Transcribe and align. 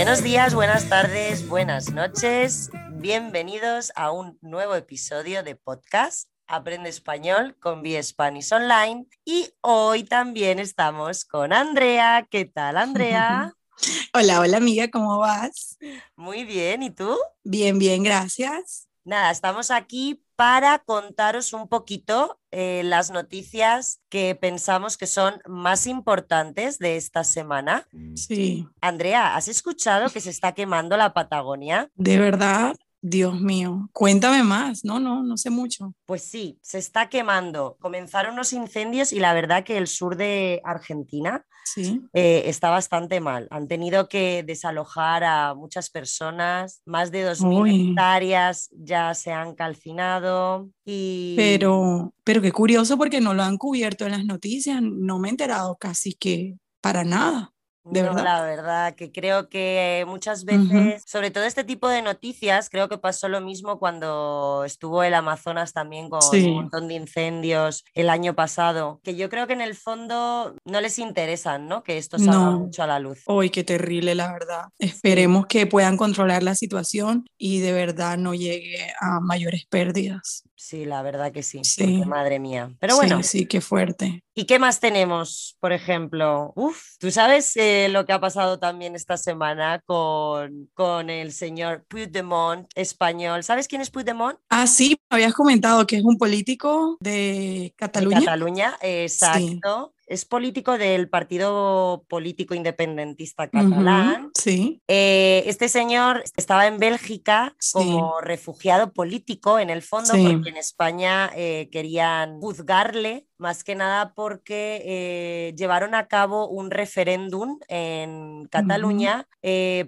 Buenos 0.00 0.22
días, 0.22 0.54
buenas 0.54 0.88
tardes, 0.88 1.46
buenas 1.46 1.90
noches. 1.90 2.70
Bienvenidos 2.92 3.92
a 3.94 4.12
un 4.12 4.38
nuevo 4.40 4.74
episodio 4.74 5.42
de 5.42 5.56
podcast 5.56 6.30
Aprende 6.46 6.88
Español 6.88 7.54
con 7.60 7.82
Be 7.82 8.02
Spanish 8.02 8.50
Online. 8.50 9.06
Y 9.26 9.52
hoy 9.60 10.04
también 10.04 10.58
estamos 10.58 11.26
con 11.26 11.52
Andrea. 11.52 12.26
¿Qué 12.30 12.46
tal, 12.46 12.78
Andrea? 12.78 13.52
Hola, 14.14 14.40
hola 14.40 14.56
amiga, 14.56 14.88
¿cómo 14.88 15.18
vas? 15.18 15.76
Muy 16.16 16.46
bien, 16.46 16.82
¿y 16.82 16.88
tú? 16.88 17.18
Bien, 17.44 17.78
bien, 17.78 18.02
gracias. 18.02 18.88
Nada, 19.04 19.30
estamos 19.30 19.70
aquí 19.70 20.24
para 20.34 20.78
contaros 20.78 21.52
un 21.52 21.68
poquito 21.68 22.39
eh, 22.52 22.82
las 22.84 23.10
noticias 23.10 24.00
que 24.08 24.34
pensamos 24.34 24.96
que 24.96 25.06
son 25.06 25.40
más 25.46 25.86
importantes 25.86 26.78
de 26.78 26.96
esta 26.96 27.24
semana. 27.24 27.86
Sí. 28.14 28.66
Andrea, 28.80 29.36
¿has 29.36 29.48
escuchado 29.48 30.10
que 30.10 30.20
se 30.20 30.30
está 30.30 30.52
quemando 30.52 30.96
la 30.96 31.14
Patagonia? 31.14 31.90
De 31.94 32.18
verdad, 32.18 32.74
Dios 33.02 33.40
mío, 33.40 33.88
cuéntame 33.92 34.42
más. 34.42 34.84
No, 34.84 35.00
no, 35.00 35.22
no 35.22 35.36
sé 35.36 35.48
mucho. 35.50 35.94
Pues 36.06 36.22
sí, 36.22 36.58
se 36.62 36.78
está 36.78 37.08
quemando. 37.08 37.76
Comenzaron 37.80 38.36
los 38.36 38.52
incendios 38.52 39.12
y 39.12 39.20
la 39.20 39.32
verdad 39.32 39.64
que 39.64 39.78
el 39.78 39.86
sur 39.86 40.16
de 40.16 40.60
Argentina 40.64 41.46
Sí. 41.64 42.00
eh, 42.14 42.42
está 42.46 42.70
bastante 42.70 43.20
mal. 43.20 43.46
Han 43.50 43.68
tenido 43.68 44.08
que 44.08 44.42
desalojar 44.42 45.22
a 45.24 45.54
muchas 45.54 45.88
personas, 45.88 46.82
más 46.84 47.10
de 47.10 47.24
2.000 47.30 47.62
Uy. 47.62 47.90
hectáreas 47.90 48.68
ya 48.72 49.14
se 49.14 49.30
han 49.32 49.54
calcinado 49.54 50.68
y... 50.84 51.34
Pero, 51.36 52.12
pero 52.24 52.42
qué 52.42 52.50
curioso 52.52 52.96
porque 52.98 53.20
no 53.20 53.34
lo 53.34 53.42
han 53.42 53.56
cubierto 53.56 54.04
en 54.06 54.12
las 54.12 54.24
noticias. 54.24 54.80
No 54.82 55.18
me 55.18 55.28
he 55.28 55.30
enterado 55.30 55.76
casi 55.78 56.14
que 56.14 56.56
para 56.80 57.04
nada. 57.04 57.52
De 57.90 58.02
No, 58.02 58.08
verdad. 58.14 58.24
la 58.24 58.42
verdad 58.42 58.94
que 58.94 59.10
creo 59.12 59.48
que 59.48 60.04
muchas 60.06 60.44
veces, 60.44 61.02
sobre 61.06 61.30
todo 61.30 61.44
este 61.44 61.64
tipo 61.64 61.88
de 61.88 62.02
noticias, 62.02 62.70
creo 62.70 62.88
que 62.88 62.98
pasó 62.98 63.28
lo 63.28 63.40
mismo 63.40 63.78
cuando 63.78 64.62
estuvo 64.64 65.02
el 65.02 65.14
Amazonas 65.14 65.72
también 65.72 66.08
con 66.08 66.22
Sí. 66.22 66.44
un 66.46 66.54
montón 66.54 66.88
de 66.88 66.94
incendios 66.94 67.84
el 67.94 68.08
año 68.10 68.34
pasado, 68.34 69.00
que 69.02 69.16
yo 69.16 69.28
creo 69.28 69.46
que 69.46 69.52
en 69.54 69.60
el 69.60 69.74
fondo 69.74 70.54
no 70.64 70.80
les 70.80 70.98
interesan, 70.98 71.66
¿no? 71.68 71.82
Que 71.82 71.98
esto 71.98 72.18
salga 72.18 72.32
No. 72.32 72.58
mucho 72.60 72.82
a 72.82 72.86
la 72.86 72.98
luz. 72.98 73.22
Uy, 73.26 73.50
qué 73.50 73.64
terrible, 73.64 74.14
la 74.14 74.32
verdad. 74.32 74.64
Esperemos 74.78 75.46
que 75.46 75.66
puedan 75.66 75.96
controlar 75.96 76.42
la 76.42 76.54
situación 76.54 77.24
y 77.38 77.60
de 77.60 77.72
verdad 77.72 78.16
no 78.18 78.34
llegue 78.34 78.92
a 79.00 79.20
mayores 79.20 79.66
pérdidas. 79.68 80.44
Sí, 80.54 80.84
la 80.84 81.00
verdad 81.02 81.32
que 81.32 81.42
sí, 81.42 81.60
Sí. 81.64 81.82
porque 81.98 82.06
madre 82.08 82.38
mía. 82.38 82.70
Pero 82.80 82.94
Sí, 82.94 82.98
bueno, 83.00 83.22
sí, 83.22 83.46
qué 83.46 83.60
fuerte. 83.60 84.22
¿Y 84.34 84.44
qué 84.44 84.58
más 84.58 84.80
tenemos? 84.80 85.56
Por 85.60 85.72
ejemplo, 85.72 86.52
uf, 86.56 86.96
¿tú 86.98 87.10
sabes 87.10 87.56
eh, 87.56 87.88
lo 87.90 88.06
que 88.06 88.12
ha 88.12 88.20
pasado 88.20 88.58
también 88.58 88.94
esta 88.94 89.16
semana 89.16 89.80
con, 89.84 90.70
con 90.74 91.10
el 91.10 91.32
señor 91.32 91.84
Puigdemont 91.88 92.68
español? 92.74 93.44
¿Sabes 93.44 93.68
quién 93.68 93.80
es 93.80 93.90
Puigdemont? 93.90 94.38
Ah, 94.48 94.66
sí, 94.66 94.96
me 95.10 95.16
habías 95.16 95.34
comentado 95.34 95.86
que 95.86 95.96
es 95.96 96.04
un 96.04 96.18
político 96.18 96.96
de 97.00 97.10
De 97.10 97.74
Cataluña. 97.76 98.20
Cataluña, 98.20 98.78
exacto. 98.80 99.94
Es 100.10 100.24
político 100.24 100.76
del 100.76 101.08
Partido 101.08 102.04
Político 102.08 102.56
Independentista 102.56 103.48
Catalán. 103.48 104.22
Ujú, 104.22 104.30
sí, 104.34 104.82
Eh, 104.88 105.44
este 105.46 105.68
señor 105.68 106.24
estaba 106.36 106.66
en 106.66 106.78
Bélgica 106.78 107.54
Sí. 107.60 107.74
como 107.74 108.20
refugiado 108.20 108.92
político, 108.92 109.60
en 109.60 109.70
el 109.70 109.82
fondo, 109.82 110.12
Sí. 110.14 110.26
porque 110.32 110.48
en 110.50 110.56
España 110.56 111.30
eh, 111.36 111.68
querían 111.70 112.40
juzgarle, 112.40 113.26
más 113.38 113.62
que 113.62 113.76
nada 113.76 114.12
porque 114.14 114.82
eh, 114.84 115.54
llevaron 115.56 115.94
a 115.94 116.08
cabo 116.08 116.48
un 116.48 116.72
referéndum 116.72 117.58
en 117.68 118.46
Cataluña 118.50 119.28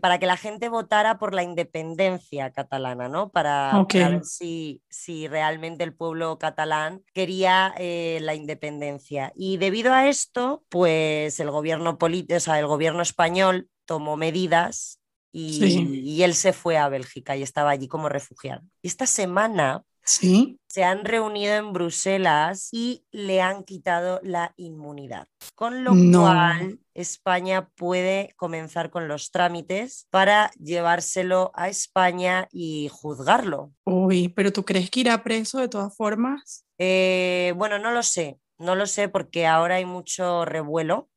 para 0.00 0.18
que 0.18 0.26
la 0.26 0.38
gente 0.38 0.70
votara 0.70 1.18
por 1.18 1.34
la 1.34 1.42
independencia 1.42 2.50
catalana, 2.52 3.08
¿no? 3.10 3.28
Para, 3.30 3.84
ver 3.92 4.24
si, 4.24 4.80
si 4.88 5.28
realmente 5.28 5.84
el 5.84 5.92
pueblo 5.94 6.38
catalán 6.38 7.02
quería 7.12 7.74
la 7.78 8.34
independencia. 8.34 9.32
Y 9.36 9.58
debido 9.58 9.92
a 9.92 10.08
esto, 10.12 10.64
pues 10.68 11.40
el 11.40 11.50
gobierno, 11.50 11.98
político, 11.98 12.36
o 12.36 12.40
sea, 12.40 12.58
el 12.60 12.66
gobierno 12.66 13.02
español 13.02 13.68
tomó 13.86 14.16
medidas 14.16 15.00
y, 15.32 15.54
Sí. 15.54 15.88
y 16.04 16.22
él 16.22 16.34
se 16.34 16.52
fue 16.52 16.76
a 16.78 16.88
Bélgica 16.88 17.36
y 17.36 17.42
estaba 17.42 17.70
allí 17.70 17.88
como 17.88 18.08
refugiado. 18.08 18.62
Esta 18.82 19.06
semana 19.06 19.82
sí. 20.04 20.58
se 20.68 20.84
han 20.84 21.04
reunido 21.04 21.54
en 21.54 21.72
Bruselas 21.72 22.68
y 22.70 23.04
le 23.12 23.40
han 23.40 23.64
quitado 23.64 24.20
la 24.22 24.52
inmunidad. 24.56 25.26
Con 25.54 25.84
lo 25.84 25.94
No. 25.94 26.20
cual, 26.20 26.78
España 26.94 27.70
puede 27.76 28.34
comenzar 28.36 28.90
con 28.90 29.08
los 29.08 29.30
trámites 29.30 30.06
para 30.10 30.50
llevárselo 30.60 31.50
a 31.54 31.68
España 31.70 32.46
y 32.52 32.88
juzgarlo. 32.92 33.72
Uy, 33.86 34.28
pero 34.28 34.52
¿tú 34.52 34.64
crees 34.64 34.90
que 34.90 35.00
irá 35.00 35.22
preso 35.24 35.58
de 35.58 35.68
todas 35.68 35.96
formas? 35.96 36.66
Eh, 36.78 37.54
bueno, 37.56 37.78
no 37.78 37.90
lo 37.92 38.02
sé, 38.02 38.38
no 38.62 38.74
lo 38.74 38.86
sé 38.86 39.08
porque 39.08 39.46
ahora 39.46 39.76
hay 39.76 39.84
mucho 39.84 40.44
revuelo. 40.44 41.08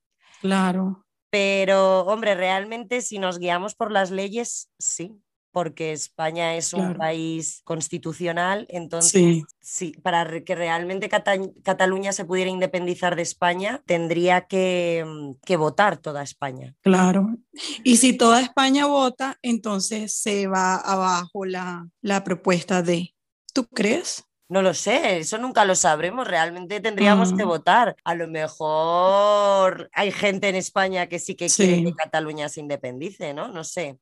Claro. 0.42 1.06
Pero, 1.30 2.02
hombre, 2.02 2.36
realmente 2.36 3.02
si 3.02 3.20
nos 3.20 3.40
guiamos 3.40 3.76
por 3.76 3.92
las 3.92 4.12
leyes, 4.12 4.70
sí, 4.80 5.12
porque 5.52 5.94
España 5.94 6.56
es 6.58 6.74
un 6.74 6.96
país 6.96 7.62
constitucional, 7.64 8.66
entonces, 8.70 9.12
Sí. 9.12 9.46
sí, 9.62 9.92
para 10.04 10.44
que 10.44 10.54
realmente 10.54 11.08
Cata- 11.08 11.38
Cataluña 11.64 12.12
se 12.12 12.26
pudiera 12.26 12.50
independizar 12.52 13.16
de 13.16 13.22
España, 13.22 13.82
tendría 13.86 14.48
que, 14.48 15.06
mm, 15.08 15.36
que 15.46 15.56
votar 15.56 15.98
toda 15.98 16.24
España. 16.24 16.76
Claro. 16.82 17.38
Y 17.86 17.96
si 17.98 18.12
toda 18.18 18.42
España 18.42 18.86
vota, 18.86 19.40
entonces 19.42 20.14
se 20.14 20.48
va 20.48 20.76
abajo 20.76 21.46
la, 21.46 21.88
la 22.02 22.24
propuesta 22.26 22.82
de, 22.82 23.16
¿tú 23.54 23.66
crees? 23.68 24.26
No 24.48 24.62
lo 24.62 24.74
sé, 24.76 25.18
eso 25.18 25.40
nunca 25.40 25.66
lo 25.66 25.74
sabremos, 25.76 26.28
realmente 26.28 26.80
tendríamos 26.80 27.34
que 27.34 27.46
Mm. 27.46 27.48
votar. 27.48 27.96
A 28.04 28.14
lo 28.14 28.28
mejor 28.28 29.90
hay 29.94 30.12
gente 30.12 30.50
en 30.50 30.56
España 30.56 31.08
que 31.08 31.18
sí 31.20 31.34
que 31.36 31.48
quiere 31.50 31.84
que 31.84 31.94
Cataluña 31.96 32.48
se 32.48 32.60
independice, 32.60 33.34
¿no? 33.34 33.48
No 33.48 33.64
sé. 33.64 33.98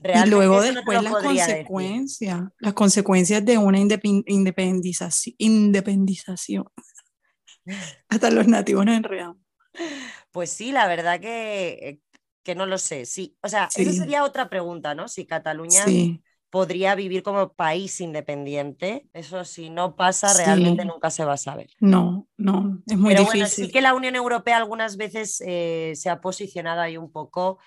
Y 0.00 0.02
Realmente 0.02 0.30
luego 0.30 0.56
no 0.56 0.62
te 0.62 0.72
después 0.74 1.02
las 1.02 1.04
decir. 1.14 1.26
consecuencias, 1.66 2.40
las 2.58 2.74
consecuencias 2.74 3.44
de 3.44 3.56
una 3.56 3.78
indepen- 3.78 4.24
independizaci- 4.26 5.34
independización. 5.38 6.66
Hasta 8.10 8.30
los 8.30 8.46
nativos 8.46 8.84
nos 8.84 8.96
enredamos. 8.96 9.38
Pues 10.30 10.50
sí, 10.50 10.72
la 10.72 10.86
verdad 10.88 11.20
que, 11.20 12.00
que 12.42 12.54
no 12.54 12.66
lo 12.66 12.76
sé. 12.76 13.06
Sí, 13.06 13.36
o 13.42 13.48
sea, 13.48 13.68
esa 13.74 13.90
Sí. 13.92 13.96
sería 13.96 14.24
otra 14.24 14.50
pregunta, 14.50 14.94
¿no? 14.94 15.08
Si 15.08 15.24
Cataluña 15.26 15.84
Sí, 15.84 16.22
podría 16.54 16.94
vivir 16.94 17.24
como 17.24 17.52
país 17.52 18.00
independiente. 18.00 19.08
Eso 19.12 19.44
si 19.44 19.70
no 19.70 19.96
pasa, 19.96 20.32
realmente 20.34 20.82
Sí. 20.84 20.88
nunca 20.88 21.10
se 21.10 21.24
va 21.24 21.32
a 21.32 21.36
saber. 21.36 21.66
no, 21.80 22.28
no, 22.36 22.80
es 22.86 22.96
muy 22.96 23.10
Pero 23.12 23.24
bueno, 23.24 23.44
difícil. 23.44 23.66
sí 23.66 23.72
que 23.72 23.80
la 23.82 23.92
Unión 23.92 24.14
Europea 24.14 24.56
algunas 24.58 24.96
veces 24.96 25.42
eh, 25.44 25.94
se 25.96 26.10
ha 26.10 26.20
posicionado 26.20 26.80
ahí 26.80 26.96
un 26.96 27.10
poco 27.10 27.58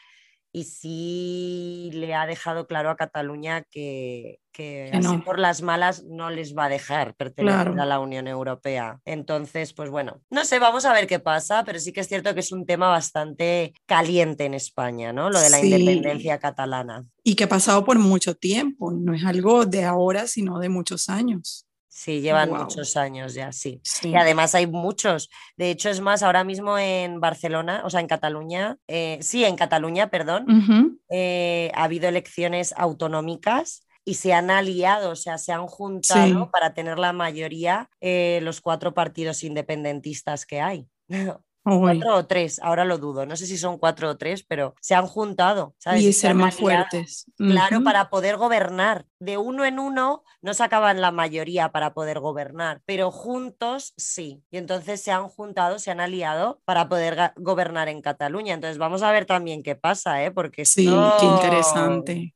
y 0.58 0.64
sí 0.64 1.90
le 1.94 2.16
ha 2.16 2.26
dejado 2.26 2.66
claro 2.68 2.90
a 2.90 2.96
Cataluña 2.96 3.64
que, 3.70 4.40
que 4.52 4.90
Que 4.92 4.98
así 4.98 5.18
no. 5.18 5.24
por 5.24 5.38
las 5.38 5.62
malas 5.62 6.04
no 6.06 6.30
les 6.32 6.56
va 6.58 6.66
a 6.66 6.70
dejar 6.70 7.14
pertenecer 7.16 7.66
Claro. 7.66 7.82
a 7.82 7.86
la 7.86 8.00
Unión 8.00 8.28
Europea. 8.28 9.00
Entonces, 9.06 9.74
pues 9.74 9.90
bueno, 9.92 10.22
no 10.32 10.46
sé, 10.46 10.58
vamos 10.58 10.86
a 10.86 10.94
ver 10.94 11.06
qué 11.06 11.20
pasa, 11.20 11.64
pero 11.64 11.80
sí 11.80 11.94
que 11.94 12.00
es 12.02 12.08
cierto 12.08 12.34
que 12.34 12.40
es 12.40 12.52
un 12.52 12.66
tema 12.66 12.88
bastante 12.90 13.74
caliente 13.86 14.46
en 14.46 14.56
España, 14.56 15.14
¿no? 15.14 15.30
Lo 15.30 15.40
de 15.40 15.50
la 15.52 15.60
Sí. 15.60 15.68
independencia 15.72 16.40
catalana. 16.40 17.06
Y 17.24 17.36
que 17.36 17.44
ha 17.44 17.50
pasado 17.50 17.86
por 17.86 18.00
mucho 18.00 18.34
tiempo, 18.36 18.92
no 18.92 19.14
es 19.14 19.24
algo 19.24 19.66
de 19.66 19.84
ahora, 19.84 20.26
sino 20.26 20.58
de 20.60 20.70
muchos 20.70 21.08
años. 21.10 21.67
Sí, 22.00 22.22
llevan 22.22 22.52
muchos 22.52 22.96
años 22.96 23.34
ya, 23.34 23.52
sí. 23.52 23.82
Sí. 23.84 24.10
Y 24.10 24.16
además 24.16 24.54
hay 24.54 24.68
muchos. 24.68 25.32
De 25.56 25.72
hecho, 25.72 25.90
es 25.90 26.00
más, 26.00 26.22
ahora 26.22 26.44
mismo 26.44 26.78
en 26.78 27.20
Barcelona, 27.20 27.82
o 27.86 27.90
sea, 27.90 28.02
en 28.02 28.08
Cataluña, 28.08 28.78
eh, 28.88 29.18
sí, 29.22 29.44
en 29.44 29.56
Cataluña, 29.56 30.12
perdón, 30.12 31.00
eh, 31.10 31.72
ha 31.74 31.86
habido 31.86 32.08
elecciones 32.08 32.72
autonómicas 32.78 33.82
y 34.06 34.14
se 34.14 34.32
han 34.32 34.52
aliado, 34.52 35.10
o 35.10 35.16
sea, 35.16 35.40
se 35.40 35.52
han 35.54 35.66
juntado 35.66 36.28
Sí. 36.46 36.50
para 36.52 36.76
tener 36.76 37.00
la 37.00 37.14
mayoría 37.14 37.90
eh, 38.00 38.42
los 38.44 38.62
cuatro 38.62 38.94
partidos 38.94 39.44
independentistas 39.44 40.46
que 40.46 40.62
hay. 40.62 40.88
Uy, 41.70 42.00
Cuatro 42.00 42.16
o 42.16 42.26
tres, 42.26 42.60
ahora 42.64 42.86
lo 42.86 42.98
dudo, 42.98 43.26
no 43.26 43.36
sé 43.36 43.46
si 43.46 43.58
son 43.58 43.78
cuatro 43.78 44.10
o 44.10 44.18
tres, 44.18 44.44
pero 44.44 44.74
se 44.80 44.96
han 44.96 45.06
juntado, 45.06 45.76
¿sabes? 45.78 46.02
y 46.02 46.14
se 46.14 46.22
ser 46.22 46.36
más 46.36 46.56
fuertes. 46.56 47.26
Claro, 47.38 47.84
para 47.84 48.10
poder 48.10 48.38
gobernar. 48.38 49.06
De 49.20 49.38
uno 49.38 49.66
en 49.66 49.80
uno 49.80 50.24
no 50.42 50.54
sacaban 50.54 51.02
la 51.02 51.12
mayoría 51.12 51.70
para 51.72 51.94
poder 51.94 52.20
gobernar, 52.20 52.82
pero 52.86 53.12
juntos 53.12 53.94
sí. 53.98 54.44
Y 54.52 54.58
entonces 54.58 55.02
se 55.02 55.12
han 55.12 55.28
juntado, 55.28 55.80
se 55.80 55.92
han 55.92 56.00
aliado 56.00 56.62
para 56.66 56.88
poder 56.88 57.34
gobernar 57.36 57.90
en 57.90 58.02
Cataluña. 58.02 58.54
Entonces 58.54 58.78
vamos 58.78 59.02
a 59.02 59.12
ver 59.12 59.26
también 59.26 59.64
qué 59.64 59.76
pasa, 59.76 60.24
¿eh? 60.24 60.32
Porque 60.32 60.64
Sí, 60.66 60.86
qué 61.20 61.26
interesante. 61.26 62.34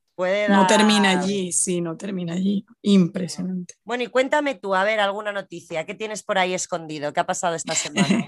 No 0.50 0.68
termina 0.68 1.12
allí, 1.12 1.52
sí, 1.52 1.82
no 1.82 1.98
termina 1.98 2.34
allí. 2.34 2.66
Impresionante. 2.82 3.76
Bueno, 3.84 4.04
y 4.04 4.08
cuéntame 4.08 4.56
tú, 4.56 4.76
a 4.76 4.84
ver, 4.84 5.00
alguna 5.00 5.32
noticia. 5.32 5.86
¿Qué 5.86 5.96
tienes 5.96 6.22
por 6.22 6.38
ahí 6.38 6.54
escondido? 6.54 7.12
¿Qué 7.14 7.20
ha 7.22 7.26
pasado 7.26 7.56
esta 7.56 7.74
semana? 7.76 8.26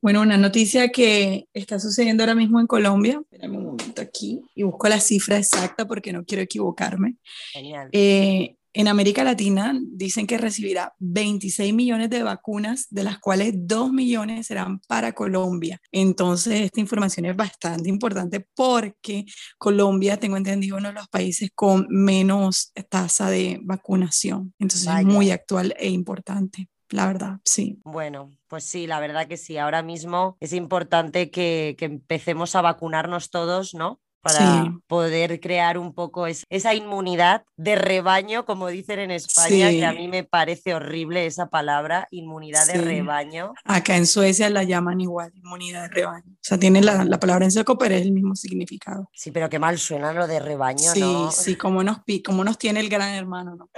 Bueno, 0.00 0.22
una 0.22 0.36
noticia 0.36 0.88
que 0.90 1.46
está 1.52 1.78
sucediendo 1.78 2.22
ahora 2.22 2.34
mismo 2.34 2.60
en 2.60 2.66
Colombia. 2.66 3.20
Espérame 3.30 3.56
un 3.56 3.64
momento 3.66 4.02
aquí 4.02 4.40
y 4.54 4.62
busco 4.62 4.88
la 4.88 5.00
cifra 5.00 5.38
exacta 5.38 5.86
porque 5.86 6.12
no 6.12 6.24
quiero 6.24 6.42
equivocarme. 6.42 7.16
Genial. 7.52 7.88
Eh, 7.92 8.56
en 8.74 8.88
América 8.88 9.22
Latina 9.22 9.78
dicen 9.82 10.26
que 10.26 10.38
recibirá 10.38 10.94
26 10.98 11.74
millones 11.74 12.08
de 12.08 12.22
vacunas, 12.22 12.86
de 12.88 13.04
las 13.04 13.18
cuales 13.18 13.52
2 13.54 13.92
millones 13.92 14.46
serán 14.46 14.80
para 14.88 15.12
Colombia. 15.12 15.78
Entonces, 15.90 16.62
esta 16.62 16.80
información 16.80 17.26
es 17.26 17.36
bastante 17.36 17.90
importante 17.90 18.46
porque 18.54 19.26
Colombia, 19.58 20.16
tengo 20.18 20.38
entendido, 20.38 20.78
uno 20.78 20.88
de 20.88 20.94
los 20.94 21.08
países 21.08 21.50
con 21.54 21.86
menos 21.90 22.72
tasa 22.88 23.28
de 23.28 23.60
vacunación. 23.62 24.54
Entonces, 24.58 24.86
Vaya. 24.86 25.00
es 25.00 25.06
muy 25.06 25.30
actual 25.30 25.74
e 25.78 25.90
importante, 25.90 26.68
la 26.92 27.06
verdad, 27.06 27.40
sí. 27.44 27.80
Bueno, 27.84 28.30
pues 28.48 28.64
sí, 28.64 28.86
la 28.86 29.00
verdad 29.00 29.26
que 29.26 29.36
sí. 29.36 29.58
Ahora 29.58 29.82
mismo 29.82 30.36
es 30.40 30.52
importante 30.52 31.30
que, 31.30 31.74
que 31.78 31.86
empecemos 31.86 32.54
a 32.54 32.62
vacunarnos 32.62 33.30
todos, 33.30 33.74
¿no? 33.74 34.00
Para 34.24 34.38
Sí. 34.62 34.70
poder 34.86 35.40
crear 35.40 35.76
un 35.78 35.92
poco 35.94 36.28
es- 36.28 36.44
esa 36.48 36.74
inmunidad 36.76 37.42
de 37.56 37.74
rebaño, 37.74 38.44
como 38.44 38.68
dicen 38.68 39.00
en 39.00 39.10
España, 39.10 39.70
que 39.70 39.84
a 39.84 39.90
Sí. 39.90 39.96
mí 39.98 40.06
me 40.06 40.22
parece 40.22 40.74
horrible 40.74 41.26
esa 41.26 41.48
palabra, 41.50 42.06
inmunidad 42.12 42.64
de 42.68 42.74
Sí. 42.74 42.78
rebaño. 42.78 43.52
Acá 43.64 43.96
en 43.96 44.06
Suecia 44.06 44.48
la 44.48 44.62
llaman 44.62 45.00
igual, 45.00 45.32
inmunidad 45.34 45.82
de 45.82 45.88
rebaño. 45.88 46.30
O 46.34 46.38
sea, 46.40 46.56
tiene 46.56 46.82
la, 46.82 47.04
la 47.04 47.18
palabra 47.18 47.44
en 47.46 47.50
seco, 47.50 47.76
pero 47.76 47.96
es 47.96 48.02
el 48.02 48.12
mismo 48.12 48.36
significado. 48.36 49.10
Sí, 49.12 49.32
pero 49.32 49.48
qué 49.50 49.58
mal 49.58 49.76
suena 49.80 50.12
lo 50.12 50.28
de 50.28 50.38
rebaño, 50.38 50.92
Sí, 50.92 51.00
¿no? 51.00 51.32
sí, 51.32 51.56
como 51.56 51.82
nos, 51.82 51.98
como 52.24 52.44
nos 52.44 52.58
tiene 52.58 52.78
el 52.78 52.88
gran 52.88 53.12
hermano, 53.14 53.56
¿no? 53.56 53.70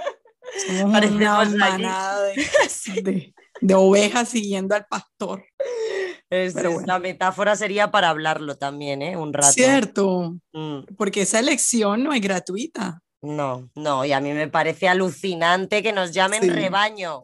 Somos 0.67 0.91
Parecemos 0.93 1.47
una 1.49 1.69
manada 1.69 2.23
de, 2.23 2.35
de- 3.03 3.33
de 3.61 3.73
ovejas 3.75 4.29
siguiendo 4.29 4.75
al 4.75 4.85
pastor. 4.85 5.45
Es- 6.29 6.53
pero 6.53 6.69
es- 6.69 6.75
bueno. 6.75 6.87
La 6.87 6.99
metáfora 6.99 7.55
sería 7.55 7.91
para 7.91 8.09
hablarlo 8.09 8.57
también, 8.57 9.01
¿eh? 9.01 9.15
Un 9.17 9.33
rato. 9.33 9.51
Cierto, 9.51 10.35
Mm. 10.53 10.95
porque 10.97 11.21
esa 11.21 11.39
elección 11.39 12.03
no 12.03 12.13
es 12.13 12.21
gratuita. 12.21 13.01
No, 13.21 13.69
no, 13.75 14.05
y 14.05 14.11
a 14.11 14.19
mí 14.21 14.33
me 14.33 14.47
parece 14.47 14.87
alucinante 14.87 15.81
que 15.81 15.93
nos 15.93 16.11
llamen 16.11 16.41
Sí. 16.43 16.49
rebaño. 16.49 17.23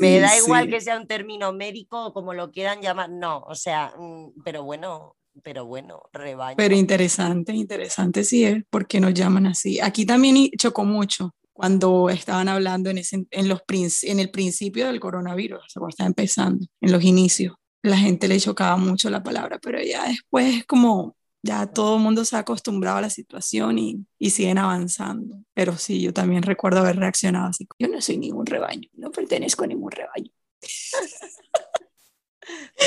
Me 0.00 0.18
da 0.18 0.36
igual 0.36 0.64
sí. 0.64 0.70
que 0.70 0.80
sea 0.80 0.98
un 0.98 1.06
término 1.06 1.52
médico 1.52 2.06
o 2.06 2.12
como 2.12 2.34
lo 2.34 2.50
quieran 2.50 2.82
llamar, 2.82 3.08
no, 3.08 3.38
o 3.46 3.54
sea, 3.54 3.94
mm, 3.96 4.42
pero 4.44 4.64
bueno, 4.64 5.16
pero 5.42 5.64
bueno, 5.64 6.02
rebaño. 6.12 6.56
Pero 6.56 6.74
interesante, 6.74 7.52
interesante 7.54 8.24
sí 8.24 8.44
es, 8.44 8.64
porque 8.68 9.00
nos 9.00 9.14
llaman 9.14 9.46
así. 9.46 9.80
Aquí 9.80 10.04
también 10.04 10.50
chocó 10.58 10.84
mucho 10.84 11.34
cuando 11.60 12.08
estaban 12.08 12.48
hablando 12.48 12.88
en, 12.88 12.96
ese, 12.96 13.26
en, 13.30 13.46
los, 13.46 13.60
en 14.02 14.18
el 14.18 14.30
principio 14.30 14.86
del 14.86 14.98
coronavirus, 14.98 15.58
o 15.58 15.68
sea, 15.68 15.80
cuando 15.80 15.90
estaba 15.90 16.08
empezando, 16.08 16.64
en 16.80 16.90
los 16.90 17.04
inicios. 17.04 17.54
La 17.82 17.98
gente 17.98 18.28
le 18.28 18.40
chocaba 18.40 18.78
mucho 18.78 19.10
la 19.10 19.22
palabra, 19.22 19.58
pero 19.60 19.78
ya 19.82 20.08
después 20.08 20.54
es 20.54 20.64
como, 20.64 21.18
ya 21.42 21.66
todo 21.66 21.96
el 21.96 22.02
mundo 22.02 22.24
se 22.24 22.36
ha 22.36 22.38
acostumbrado 22.38 22.96
a 22.96 23.02
la 23.02 23.10
situación 23.10 23.78
y, 23.78 24.06
y 24.18 24.30
siguen 24.30 24.56
avanzando. 24.56 25.36
Pero 25.52 25.76
sí, 25.76 26.00
yo 26.00 26.14
también 26.14 26.44
recuerdo 26.44 26.80
haber 26.80 26.96
reaccionado 26.96 27.48
así. 27.48 27.68
Yo 27.78 27.88
no 27.88 28.00
soy 28.00 28.16
ningún 28.16 28.46
rebaño, 28.46 28.88
no 28.94 29.10
pertenezco 29.10 29.64
a 29.64 29.66
ningún 29.66 29.90
rebaño. 29.90 30.30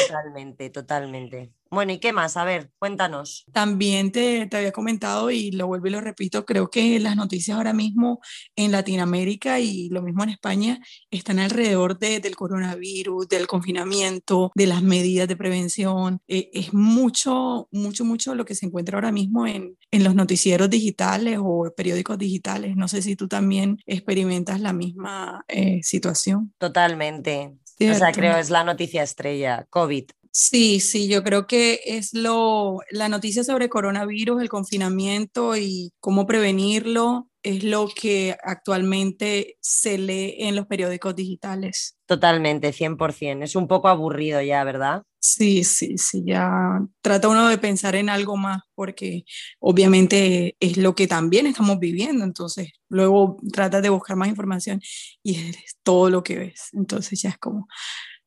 Totalmente, 0.07 0.69
totalmente. 0.71 1.53
Bueno, 1.73 1.91
¿y 1.91 1.97
qué 1.97 2.13
más? 2.13 2.37
A 2.37 2.43
ver, 2.43 2.69
cuéntanos. 2.77 3.45
También 3.51 4.11
te, 4.11 4.45
te 4.45 4.57
había 4.57 4.71
comentado 4.71 5.31
y 5.31 5.51
lo 5.51 5.67
vuelvo 5.67 5.87
y 5.87 5.89
lo 5.89 6.01
repito, 6.01 6.45
creo 6.45 6.69
que 6.69 6.99
las 6.99 7.15
noticias 7.15 7.57
ahora 7.57 7.73
mismo 7.73 8.21
en 8.55 8.71
Latinoamérica 8.71 9.59
y 9.59 9.89
lo 9.89 10.01
mismo 10.01 10.23
en 10.23 10.29
España 10.29 10.79
están 11.09 11.39
alrededor 11.39 11.97
de, 11.97 12.19
del 12.19 12.35
coronavirus, 12.35 13.27
del 13.27 13.47
confinamiento, 13.47 14.51
de 14.53 14.67
las 14.67 14.83
medidas 14.83 15.27
de 15.27 15.35
prevención. 15.35 16.19
Eh, 16.27 16.51
es 16.53 16.73
mucho, 16.73 17.67
mucho, 17.71 18.05
mucho 18.05 18.35
lo 18.35 18.45
que 18.45 18.55
se 18.55 18.67
encuentra 18.67 18.97
ahora 18.97 19.11
mismo 19.11 19.47
en, 19.47 19.77
en 19.91 20.03
los 20.03 20.15
noticieros 20.15 20.69
digitales 20.69 21.39
o 21.41 21.71
periódicos 21.75 22.17
digitales. 22.17 22.75
No 22.75 22.87
sé 22.87 23.01
si 23.01 23.15
tú 23.15 23.27
también 23.27 23.79
experimentas 23.85 24.61
la 24.61 24.73
misma 24.73 25.43
eh, 25.47 25.81
situación. 25.81 26.53
Totalmente. 26.57 27.55
O 27.55 27.77
sea, 27.77 27.95
¿cierto? 27.95 28.19
creo 28.19 28.37
es 28.37 28.49
la 28.49 28.63
noticia 28.63 29.03
estrella, 29.03 29.65
COVID. 29.69 30.05
Sí, 30.35 30.79
sí, 30.79 31.07
yo 31.07 31.23
creo 31.23 31.45
que 31.45 31.79
es 31.85 32.11
lo, 32.15 32.79
la 32.89 33.07
noticia 33.07 33.43
sobre 33.43 33.69
coronavirus, 33.69 34.41
el 34.41 34.49
confinamiento 34.49 35.55
y 35.55 35.91
cómo 35.99 36.25
prevenirlo 36.25 37.29
es 37.43 37.63
lo 37.63 37.87
que 37.87 38.35
actualmente 38.43 39.57
se 39.61 39.99
lee 39.99 40.37
en 40.39 40.55
los 40.55 40.65
periódicos 40.65 41.15
digitales. 41.15 41.97
Totalmente, 42.07 42.73
100%. 42.73 43.43
Es 43.43 43.55
un 43.55 43.67
poco 43.67 43.89
aburrido 43.89 44.41
ya, 44.41 44.63
¿verdad? 44.63 45.03
Sí, 45.19 45.63
sí, 45.63 45.97
sí, 45.97 46.23
ya 46.25 46.81
trata 47.01 47.27
uno 47.27 47.47
de 47.47 47.57
pensar 47.57 47.95
en 47.95 48.09
algo 48.09 48.35
más 48.35 48.61
porque 48.75 49.23
obviamente 49.59 50.57
es 50.59 50.77
lo 50.77 50.95
que 50.95 51.07
también 51.07 51.47
estamos 51.47 51.79
viviendo, 51.79 52.25
entonces 52.25 52.71
luego 52.89 53.37
tratas 53.53 53.81
de 53.83 53.89
buscar 53.89 54.17
más 54.17 54.27
información 54.27 54.81
y 55.21 55.35
es 55.35 55.77
todo 55.83 56.09
lo 56.09 56.23
que 56.23 56.37
ves, 56.37 56.69
entonces 56.73 57.21
ya 57.21 57.29
es 57.29 57.37
como, 57.37 57.67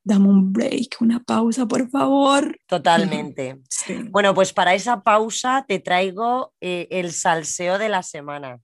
dame 0.07 0.27
un 0.29 0.53
break, 0.53 0.97
una 1.01 1.21
pausa, 1.21 1.65
por 1.67 1.89
favor. 1.89 2.57
Totalmente. 2.67 3.59
Sí. 3.69 3.93
Bueno, 4.09 4.33
pues 4.33 4.53
para 4.53 4.73
esa 4.73 5.01
pausa 5.01 5.65
te 5.67 5.79
traigo 5.79 6.53
eh, 6.61 6.87
el 6.91 7.11
salseo 7.13 7.77
de 7.77 7.89
la 7.89 8.03
semana. 8.03 8.59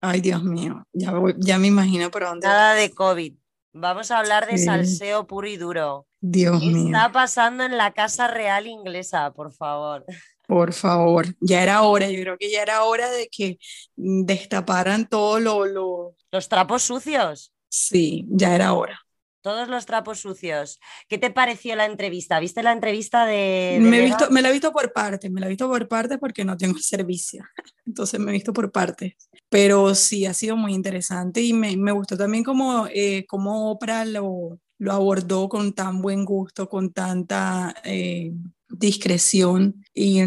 Ay, 0.00 0.20
Dios 0.20 0.42
mío, 0.42 0.84
ya, 0.92 1.12
voy- 1.12 1.34
ya 1.38 1.58
me 1.58 1.68
imagino 1.68 2.10
por 2.10 2.24
dónde. 2.24 2.46
Nada 2.46 2.74
de 2.74 2.90
COVID. 2.90 3.34
Vamos 3.72 4.10
a 4.10 4.18
hablar 4.18 4.46
de 4.46 4.58
Sí. 4.58 4.64
salseo 4.64 5.26
puro 5.26 5.46
y 5.48 5.56
duro. 5.56 6.06
Dios 6.20 6.60
¿Qué 6.60 6.66
mío, 6.68 6.86
está 6.86 7.12
pasando 7.12 7.64
en 7.64 7.76
la 7.76 7.92
Casa 7.92 8.26
Real 8.28 8.66
inglesa, 8.66 9.32
por 9.32 9.52
favor? 9.52 10.04
por 10.48 10.72
favor, 10.72 11.26
ya 11.40 11.62
era 11.62 11.82
hora, 11.82 12.08
yo 12.10 12.20
creo 12.20 12.36
que 12.38 12.50
ya 12.50 12.62
era 12.62 12.84
hora 12.84 13.10
de 13.10 13.28
que 13.28 13.58
mm, 13.96 14.24
destaparan 14.24 15.08
todo 15.08 15.40
lo, 15.40 15.64
lo... 15.66 16.16
Los 16.32 16.48
trapos 16.48 16.82
sucios. 16.82 17.52
Sí, 17.68 18.26
ya 18.30 18.54
era 18.54 18.72
hora. 18.74 18.98
Todos 19.46 19.68
los 19.68 19.86
trapos 19.86 20.18
sucios. 20.18 20.80
¿Qué 21.08 21.18
te 21.18 21.30
pareció 21.30 21.76
la 21.76 21.86
entrevista? 21.86 22.40
¿Viste 22.40 22.64
la 22.64 22.72
entrevista 22.72 23.26
de, 23.26 23.78
de 23.80 23.80
Me, 23.80 24.00
visto, 24.00 24.28
me 24.28 24.42
la 24.42 24.48
he 24.48 24.52
visto 24.52 24.72
por 24.72 24.92
partes, 24.92 25.30
me 25.30 25.40
la 25.40 25.46
he 25.46 25.50
visto 25.50 25.68
por 25.68 25.86
partes 25.86 26.18
porque 26.18 26.44
no 26.44 26.56
tengo 26.56 26.76
el 26.76 26.82
servicio, 26.82 27.44
entonces 27.86 28.18
me 28.18 28.32
he 28.32 28.34
visto 28.34 28.52
por 28.52 28.72
partes. 28.72 29.14
Pero 29.48 29.94
sí, 29.94 30.26
ha 30.26 30.34
sido 30.34 30.56
muy 30.56 30.74
interesante 30.74 31.42
y 31.42 31.52
me, 31.52 31.76
me 31.76 31.92
gustó 31.92 32.16
también 32.16 32.42
cómo, 32.42 32.88
eh, 32.92 33.24
cómo 33.28 33.70
Oprah 33.70 34.04
lo, 34.04 34.58
lo 34.78 34.92
abordó 34.92 35.48
con 35.48 35.72
tan 35.74 36.02
buen 36.02 36.24
gusto, 36.24 36.68
con 36.68 36.92
tanta 36.92 37.72
eh, 37.84 38.32
discreción 38.68 39.84
y 39.94 40.22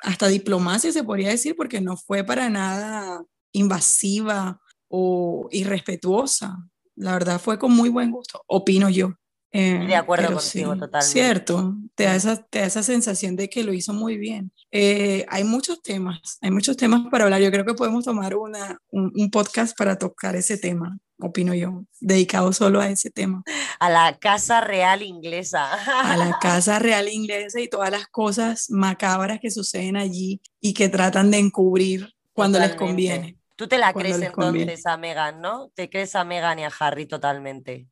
hasta 0.00 0.28
diplomacia 0.28 0.92
se 0.92 1.04
podría 1.04 1.30
decir, 1.30 1.56
porque 1.56 1.80
no 1.80 1.96
fue 1.96 2.22
para 2.22 2.50
nada 2.50 3.24
invasiva 3.52 4.60
o 4.88 5.48
irrespetuosa. 5.50 6.58
La 6.96 7.12
verdad 7.12 7.40
fue 7.40 7.58
con 7.58 7.72
muy 7.72 7.88
buen 7.88 8.10
gusto, 8.10 8.42
opino 8.46 8.88
yo. 8.88 9.12
Eh, 9.54 9.84
de 9.86 9.94
acuerdo 9.96 10.28
contigo, 10.32 10.72
sí, 10.72 10.80
totalmente. 10.80 11.12
Cierto, 11.12 11.74
te 11.94 12.04
da, 12.04 12.14
Mm. 12.14 12.16
esa, 12.16 12.42
te 12.44 12.60
da 12.60 12.66
esa 12.66 12.82
sensación 12.82 13.36
de 13.36 13.50
que 13.50 13.62
lo 13.64 13.74
hizo 13.74 13.92
muy 13.92 14.16
bien. 14.16 14.50
Eh, 14.70 15.26
hay 15.28 15.44
muchos 15.44 15.82
temas, 15.82 16.38
hay 16.40 16.50
muchos 16.50 16.74
temas 16.78 17.02
para 17.10 17.24
hablar. 17.24 17.42
Yo 17.42 17.50
creo 17.50 17.66
que 17.66 17.74
podemos 17.74 18.04
tomar 18.06 18.34
una, 18.34 18.78
un, 18.90 19.12
un 19.14 19.30
podcast 19.30 19.76
para 19.76 19.98
tocar 19.98 20.36
ese 20.36 20.56
tema, 20.56 20.98
opino 21.18 21.52
yo, 21.52 21.84
dedicado 22.00 22.50
solo 22.54 22.80
a 22.80 22.88
ese 22.88 23.10
tema, 23.10 23.42
A 23.78 23.90
la 23.90 24.16
Casa 24.18 24.62
Real 24.62 25.02
inglesa. 25.02 25.70
a 26.00 26.16
la 26.16 26.38
Casa 26.40 26.78
Real 26.78 27.08
Inglesa 27.10 27.60
y 27.60 27.68
todas 27.68 27.90
las 27.90 28.06
cosas 28.06 28.70
macabras 28.70 29.38
que 29.38 29.50
suceden 29.50 29.98
allí 29.98 30.40
y 30.62 30.72
que 30.72 30.88
tratan 30.88 31.30
de 31.30 31.38
encubrir 31.38 32.14
cuando 32.32 32.58
les 32.58 32.74
conviene. 32.74 33.36
Tú 33.56 33.68
te 33.68 33.78
la 33.78 33.92
crees 33.92 34.16
entonces 34.16 34.32
conviene. 34.32 34.74
a 34.84 34.96
Meghan, 34.96 35.40
¿no? 35.40 35.70
Te 35.74 35.88
crees 35.88 36.14
a 36.14 36.24
Meghan 36.24 36.58
y 36.58 36.64
a 36.64 36.72
Harry 36.78 37.06
totalmente. 37.06 37.86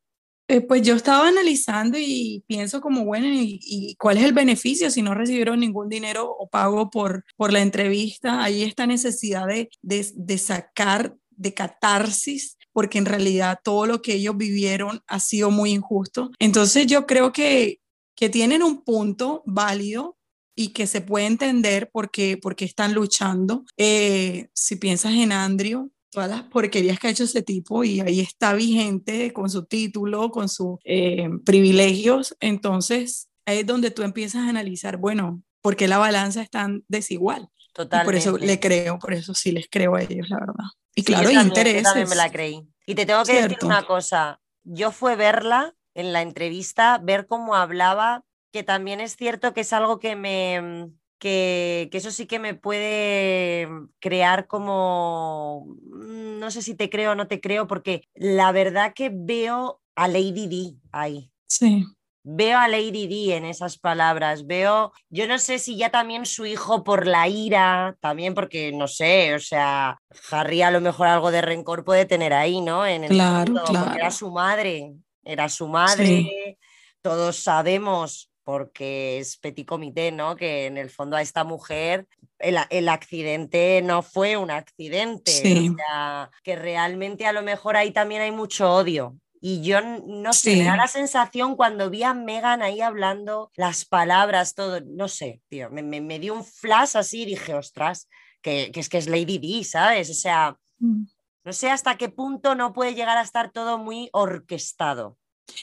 Eh, 0.49 0.61
pues 0.63 0.83
yo 0.83 0.97
estaba 0.97 1.29
analizando 1.29 1.97
y 1.97 2.43
pienso 2.49 2.81
como, 2.81 3.05
bueno, 3.05 3.29
¿y, 3.29 3.61
y 3.63 3.95
cuál 3.95 4.19
es 4.19 4.25
el 4.25 4.33
beneficio 4.33 4.91
si 4.91 5.01
no 5.01 5.15
recibieron 5.15 5.61
ningún 5.61 5.89
dinero 5.89 6.29
o 6.29 6.49
pago 6.49 6.91
por, 6.91 7.25
por 7.37 7.53
la 7.53 7.61
entrevista? 7.61 8.43
Hay 8.43 8.65
esta 8.65 8.87
necesidad 8.87 9.47
de, 9.47 9.71
de, 9.81 10.11
de 10.13 10.39
sacar, 10.39 11.15
de 11.31 11.55
catarsis, 11.55 12.59
porque 12.73 12.99
en 12.99 13.07
realidad 13.07 13.61
todo 13.63 13.87
lo 13.87 14.03
que 14.03 14.15
ellos 14.15 14.37
vivieron 14.37 15.01
ha 15.07 15.21
sido 15.21 15.53
muy 15.53 15.71
injusto. 15.71 16.31
Entonces 16.41 16.89
yo 16.89 17.07
creo 17.07 17.33
que, 17.33 17.81
que 18.17 18.29
tienen 18.29 18.65
un 18.65 18.83
punto 18.83 19.45
válido 19.47 20.17
y 20.61 20.75
que 20.75 20.87
se 20.87 21.01
puede 21.01 21.25
entender 21.25 21.91
por 21.91 22.11
qué, 22.11 22.37
por 22.37 22.55
qué 22.55 22.67
están 22.67 22.93
luchando. 22.93 23.65
Eh, 23.79 24.51
si 24.53 24.77
piensas 24.77 25.15
en 25.15 25.33
Andrew, 25.33 25.91
todas 26.11 26.29
las 26.29 26.43
porquerías 26.43 26.99
que 26.99 27.07
ha 27.07 27.11
hecho 27.11 27.25
ese 27.25 27.41
tipo 27.41 27.83
y 27.83 28.01
ahí 28.01 28.21
está 28.21 28.53
vigente 28.53 29.33
con 29.33 29.49
su 29.49 29.65
título, 29.65 30.31
con 30.31 30.51
sus 30.51 30.79
eh, 30.85 31.31
privilegios, 31.47 32.37
entonces 32.41 33.31
ahí 33.47 33.61
es 33.61 33.67
donde 33.67 33.91
tú 33.91 34.03
empiezas 34.03 34.43
a 34.43 34.51
analizar, 34.51 34.99
bueno, 34.99 35.43
¿por 35.63 35.77
qué 35.77 35.89
la 35.89 35.97
balanza 35.97 36.43
es 36.43 36.51
tan 36.51 36.85
desigual? 36.89 37.49
Y 37.57 37.73
por 37.73 37.85
Totalmente. 37.87 38.19
eso 38.19 38.37
le 38.37 38.61
creo, 38.61 38.99
por 38.99 39.15
eso 39.15 39.33
sí 39.33 39.53
les 39.53 39.67
creo 39.71 39.95
a 39.95 40.03
ellos, 40.03 40.29
la 40.29 40.41
verdad. 40.41 40.67
Y 40.95 41.01
Sí, 41.01 41.07
claro, 41.07 41.31
yo 41.31 41.39
también, 41.39 41.77
yo 41.77 41.83
también 41.83 42.09
me 42.11 42.17
la 42.17 42.31
creí. 42.31 42.69
Y 42.85 42.95
te 42.95 43.07
tengo 43.07 43.25
que 43.25 43.41
decir 43.41 43.57
una 43.63 43.87
cosa. 43.87 44.43
Yo 44.65 44.93
fue 44.93 45.17
verla 45.17 45.75
en 45.95 46.13
la 46.13 46.21
entrevista, 46.21 46.99
ver 47.03 47.27
cómo 47.27 47.55
hablaba 47.55 48.25
que 48.53 48.63
también 48.63 49.01
es 49.01 49.17
cierto 49.17 49.53
que 49.55 49.61
es 49.61 49.73
algo 49.73 49.99
que 49.99 50.17
me, 50.17 50.91
que, 51.19 51.89
que, 51.93 51.99
eso 51.99 52.11
sí 52.11 52.27
que 52.27 52.39
me 52.39 52.55
puede 52.55 53.69
crear 54.01 54.47
como, 54.47 55.67
mm, 55.85 56.39
no 56.39 56.51
sé 56.51 56.63
si 56.63 56.75
te 56.75 56.91
creo 56.91 57.13
o 57.13 57.15
no 57.15 57.29
te 57.29 57.41
creo, 57.41 57.67
porque 57.67 58.03
la 58.15 58.51
verdad 58.53 58.93
que 58.95 59.11
veo 59.13 59.81
a 59.95 60.09
Lady 60.09 60.49
D 60.49 60.77
ahí. 60.93 61.31
Sí. 61.47 61.85
Veo 62.23 62.59
a 62.59 62.69
Lady 62.69 63.07
D 63.07 63.37
en 63.37 63.45
esas 63.45 63.79
palabras, 63.79 64.47
veo, 64.47 64.93
yo 65.09 65.27
no 65.27 65.39
sé 65.39 65.59
si 65.59 65.77
ya 65.77 65.91
también 65.91 66.27
su 66.27 66.45
hijo 66.45 66.85
por 66.85 67.07
la 67.07 67.29
ira, 67.29 67.97
también 68.01 68.35
porque 68.35 68.73
no 68.73 68.89
sé, 68.89 69.35
o 69.35 69.39
sea, 69.39 69.99
Harry 70.31 70.61
a 70.61 70.71
lo 70.71 70.81
mejor 70.83 71.07
algo 71.07 71.31
de 71.31 71.41
rencor 71.41 71.83
puede 71.83 72.05
tener 72.05 72.35
ahí, 72.35 72.61
¿no? 72.61 72.87
En 72.87 73.05
el 73.05 73.11
claro, 73.11 73.47
fondo, 73.47 73.65
claro. 73.65 73.95
Era 73.95 74.11
su 74.11 74.31
madre, 74.31 74.93
era 75.25 75.49
su 75.49 75.67
madre, 75.67 76.07
sí. 76.07 76.59
todos 77.01 77.37
sabemos 77.37 78.30
porque 78.51 79.21
es 79.21 79.37
petit 79.37 79.65
comité, 79.65 80.11
¿no? 80.11 80.35
Que 80.35 80.67
en 80.67 80.77
el 80.77 80.91
fondo 80.91 81.17
a 81.17 81.23
esta 81.23 81.45
mujer 81.45 82.09
el, 82.41 82.59
el 82.71 82.89
accidente 82.89 83.81
no 83.81 84.03
fue 84.03 84.37
un 84.37 84.51
accidente, 84.51 85.31
sí. 85.31 85.69
o 85.69 85.77
sea, 85.77 86.33
que 86.43 86.57
realmente 86.57 87.27
a 87.27 87.33
lo 87.33 87.43
mejor 87.43 87.77
ahí 87.77 87.93
también 87.93 88.23
hay 88.23 88.33
mucho 88.33 88.69
odio. 88.75 89.15
Y 89.41 89.63
yo 89.63 89.81
no 89.81 90.33
sé, 90.33 90.55
sí. 90.55 90.59
me 90.59 90.65
da 90.65 90.77
la 90.77 90.89
sensación 90.89 91.55
cuando 91.55 91.91
vi 91.91 92.03
a 92.03 92.13
Megan 92.13 92.61
ahí 92.61 92.81
hablando 92.81 93.53
las 93.55 93.85
palabras, 93.85 94.57
todo, 94.57 94.81
no 94.81 95.07
sé, 95.07 95.41
tío, 95.49 95.71
me, 95.71 95.85
me, 95.85 96.01
me 96.01 96.19
dio 96.19 96.35
un 96.35 96.45
flash 96.45 96.97
así 96.97 97.23
y 97.23 97.27
dije, 97.27 97.55
ostras, 97.55 98.09
que, 98.43 98.73
que, 98.73 98.81
es 98.81 98.89
que 98.89 98.99
es 98.99 99.07
Lady 99.07 99.39
D, 99.39 99.63
¿sabes? 99.63 100.11
O 100.11 100.15
sea, 100.15 100.57
mm. 100.81 101.05
no 101.45 101.53
sé 101.53 101.71
hasta 101.71 101.97
qué 101.97 102.09
punto 102.09 102.57
no 102.57 102.73
puede 102.73 102.97
llegar 102.97 103.17
a 103.17 103.23
estar 103.23 103.53
todo 103.53 103.79
muy 103.79 104.09
orquestado. 104.13 105.20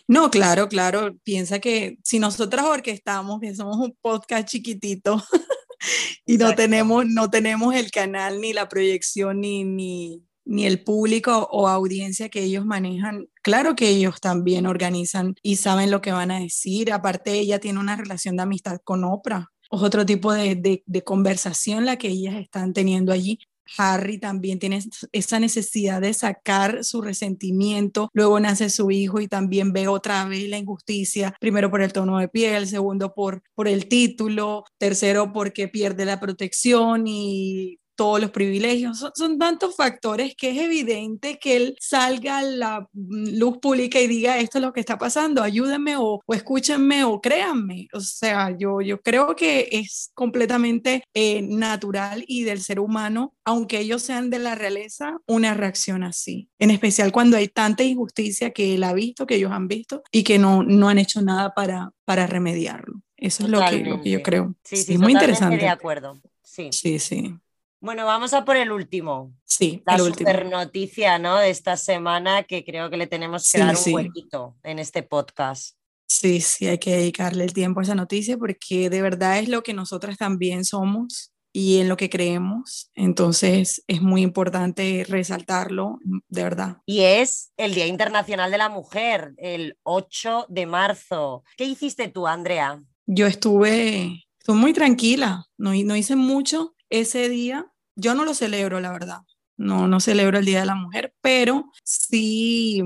No, 0.08 0.30
claro, 0.32 0.68
claro. 0.68 1.18
Piensa 1.24 1.60
que 1.60 1.98
si 2.04 2.20
nosotras 2.20 2.66
orquestamos, 2.66 3.40
que 3.40 3.56
somos 3.56 3.78
un 3.78 3.96
podcast 4.02 4.48
chiquitito 4.48 5.24
y 6.26 6.34
Exacto. 6.34 6.52
no 6.52 6.56
tenemos, 6.56 7.06
no 7.08 7.30
tenemos 7.30 7.76
el 7.76 7.92
canal, 7.92 8.42
ni 8.42 8.54
la 8.54 8.70
proyección, 8.70 9.42
ni, 9.42 9.64
ni, 9.64 10.24
ni 10.48 10.66
el 10.66 10.84
público 10.84 11.48
o 11.52 11.68
audiencia 11.68 12.30
que 12.30 12.44
ellos 12.44 12.66
manejan, 12.66 13.28
claro 13.42 13.76
que 13.76 13.90
ellos 13.90 14.20
también 14.22 14.66
organizan 14.66 15.36
y 15.44 15.58
saben 15.58 15.92
lo 15.92 16.02
que 16.02 16.12
van 16.12 16.32
a 16.32 16.40
decir. 16.40 16.92
Aparte, 16.92 17.34
ella 17.34 17.60
tiene 17.60 17.80
una 17.80 17.96
relación 17.96 18.38
de 18.38 18.44
amistad 18.44 18.80
con 18.84 19.04
Oprah. 19.04 19.52
Es 19.70 19.82
otro 19.82 20.06
tipo 20.06 20.32
de, 20.32 20.56
de, 20.56 20.84
de 20.86 21.04
conversación 21.04 21.86
la 21.86 21.98
que 21.98 22.08
ellas 22.08 22.36
están 22.36 22.74
teniendo 22.74 23.12
allí. 23.12 23.40
Harry 23.78 24.18
también 24.20 24.60
tiene 24.60 24.80
esa 25.12 25.40
necesidad 25.40 26.02
de 26.02 26.14
sacar 26.14 26.84
su 26.84 27.02
resentimiento, 27.02 28.10
luego 28.14 28.40
nace 28.40 28.70
su 28.70 28.92
hijo 28.92 29.20
y 29.20 29.28
también 29.28 29.74
ve 29.74 29.88
otra 29.88 30.26
vez 30.26 30.48
la 30.50 30.58
injusticia, 30.58 31.36
primero 31.40 31.70
por 31.70 31.82
el 31.82 31.94
tono 31.94 32.20
de 32.20 32.28
piel, 32.28 32.68
segundo 32.68 33.14
por, 33.14 33.42
por 33.56 33.68
el 33.68 33.88
título, 33.88 34.64
tercero 34.78 35.34
porque 35.34 35.68
pierde 35.68 36.06
la 36.06 36.20
protección 36.20 37.06
y 37.08 37.80
todos 37.98 38.22
los 38.22 38.32
privilegios. 38.32 39.00
Son, 39.00 39.12
son, 39.14 39.38
tantos 39.38 39.76
factores 39.76 40.36
que 40.36 40.52
es 40.52 40.58
evidente 40.60 41.38
que 41.40 41.58
él 41.58 41.76
salga 41.80 42.38
a 42.38 42.44
la 42.44 42.90
luz 42.94 43.58
pública 43.58 44.00
y 44.00 44.08
diga 44.08 44.38
esto 44.38 44.60
es 44.60 44.64
lo 44.64 44.72
que 44.72 44.80
está 44.80 44.98
pasando, 44.98 45.44
ayúdenme 45.44 45.98
o, 45.98 46.22
o 46.26 46.34
escúchenme 46.34 47.04
o 47.04 47.20
créanme. 47.20 47.88
O 47.94 48.00
sea, 48.00 48.56
yo, 48.58 48.82
yo 48.82 49.02
creo 49.02 49.36
que 49.36 49.68
es 49.72 50.12
completamente 50.14 51.04
eh, 51.14 51.42
natural 51.42 52.24
y 52.28 52.44
del 52.44 52.62
ser 52.62 52.80
humano, 52.80 53.34
aunque 53.44 53.80
ellos 53.80 54.04
sean 54.04 54.30
de 54.30 54.40
la 54.40 54.56
realeza, 54.56 55.18
una 55.26 55.54
reacción 55.54 56.04
así. 56.04 56.50
En 56.60 56.72
especial 56.72 57.12
cuando 57.12 57.36
hay 57.36 57.48
tanta 57.48 57.84
injusticia 57.84 58.52
que 58.52 58.76
él 58.76 58.84
ha 58.84 58.94
visto, 58.94 59.26
que 59.26 59.36
ellos 59.36 59.52
han 59.52 59.68
visto 59.68 60.04
y 60.12 60.24
que 60.24 60.38
no, 60.38 60.64
no 60.64 60.88
han 60.88 61.00
hecho 61.00 61.22
nada 61.22 61.54
para, 61.54 61.92
para 62.06 62.28
remediarlo. 62.28 63.02
Eso 63.18 63.44
es 63.44 63.50
lo 63.50 63.60
que, 63.66 63.80
lo 63.84 64.02
que, 64.02 64.12
yo 64.12 64.22
creo. 64.22 64.56
Sí, 64.64 64.78
sí, 64.78 64.84
sí 64.84 64.98
muy 65.00 65.14
interesante. 65.14 65.58
De 65.58 65.70
acuerdo. 65.70 66.22
Sí, 66.44 66.70
sí. 66.72 67.00
sí. 67.00 67.36
Bueno, 67.80 68.06
vamos 68.06 68.34
a 68.34 68.44
por 68.44 68.58
el 68.58 68.72
último. 68.72 69.34
Sí, 69.44 69.84
la 69.86 69.96
el 69.96 70.02
super 70.02 70.44
último. 70.44 70.60
noticia, 70.60 71.20
¿no? 71.20 71.38
De 71.38 71.50
esta 71.50 71.78
semana 71.78 72.44
que 72.44 72.66
creo 72.66 72.90
que 72.90 72.98
le 72.98 73.08
tenemos 73.08 73.44
que 73.52 73.60
Sí, 73.60 73.64
dar 73.64 73.76
un 73.76 73.82
sí. 73.82 73.94
huequito 73.94 74.56
en 74.64 74.80
este 74.80 75.04
podcast. 75.04 75.76
Sí, 76.08 76.42
sí, 76.42 76.68
hay 76.68 76.80
que 76.80 76.96
dedicarle 76.96 77.44
el 77.44 77.54
tiempo 77.54 77.80
a 77.80 77.84
esa 77.84 77.94
noticia 77.94 78.38
porque 78.38 78.90
de 78.90 79.02
verdad 79.02 79.40
es 79.40 79.50
lo 79.50 79.62
que 79.62 79.74
nosotras 79.74 80.18
también 80.18 80.64
somos 80.66 81.32
y 81.54 81.78
en 81.80 81.90
lo 81.90 81.98
que 81.98 82.10
creemos. 82.10 82.90
Entonces 82.96 83.84
es 83.88 84.02
muy 84.02 84.22
importante 84.22 85.06
resaltarlo, 85.08 86.00
de 86.30 86.44
verdad. 86.44 86.78
Y 86.86 87.02
es 87.02 87.52
el 87.58 87.76
Día 87.76 87.86
Internacional 87.88 88.50
de 88.52 88.58
la 88.58 88.70
Mujer, 88.70 89.34
el 89.38 89.78
8 89.84 90.46
de 90.50 90.66
marzo. 90.66 91.44
¿Qué 91.58 91.66
hiciste 91.66 92.08
tú, 92.08 92.26
Andrea? 92.26 92.82
Yo 93.06 93.28
estuve, 93.28 94.24
estuve 94.40 94.56
muy 94.56 94.74
tranquila, 94.74 95.46
no, 95.58 95.74
no 95.74 95.96
hice 95.96 96.16
mucho 96.16 96.74
ese 96.90 97.30
día. 97.30 97.72
Yo 97.96 98.16
no 98.16 98.26
lo 98.26 98.34
celebro, 98.34 98.80
la 98.80 98.92
verdad. 98.92 99.22
No, 99.58 99.88
no 99.88 100.00
celebro 100.00 100.38
el 100.38 100.46
Día 100.46 100.60
de 100.62 100.66
la 100.68 100.76
Mujer, 100.76 101.14
pero 101.22 101.72
sí 101.84 102.84